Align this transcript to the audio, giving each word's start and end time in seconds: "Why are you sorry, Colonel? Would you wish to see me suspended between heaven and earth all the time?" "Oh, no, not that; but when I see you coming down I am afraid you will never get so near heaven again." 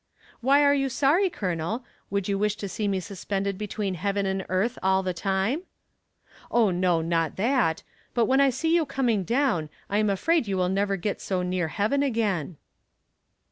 "Why 0.39 0.63
are 0.63 0.73
you 0.73 0.89
sorry, 0.89 1.29
Colonel? 1.29 1.85
Would 2.09 2.27
you 2.27 2.35
wish 2.39 2.55
to 2.55 2.67
see 2.67 2.87
me 2.87 2.99
suspended 2.99 3.55
between 3.55 3.93
heaven 3.93 4.25
and 4.25 4.43
earth 4.49 4.79
all 4.81 5.03
the 5.03 5.13
time?" 5.13 5.61
"Oh, 6.49 6.71
no, 6.71 7.01
not 7.03 7.35
that; 7.35 7.83
but 8.15 8.25
when 8.25 8.41
I 8.41 8.49
see 8.49 8.73
you 8.73 8.87
coming 8.87 9.23
down 9.23 9.69
I 9.91 9.99
am 9.99 10.09
afraid 10.09 10.47
you 10.47 10.57
will 10.57 10.69
never 10.69 10.95
get 10.97 11.21
so 11.21 11.43
near 11.43 11.67
heaven 11.67 12.01
again." 12.01 12.57